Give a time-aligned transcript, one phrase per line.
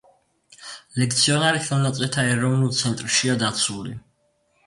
[1.01, 3.93] ლექციონარი ხელნაწერთა ეროვნულ ცენტრშია დაცული.